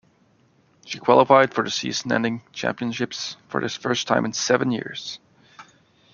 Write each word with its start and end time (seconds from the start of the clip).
She 0.83 0.97
qualified 0.97 1.53
for 1.53 1.63
the 1.63 1.69
season-ending 1.69 2.41
championships 2.53 3.37
for 3.47 3.61
the 3.61 3.69
first 3.69 4.07
time 4.07 4.25
in 4.25 4.33
seven 4.33 4.71
years. 4.71 5.19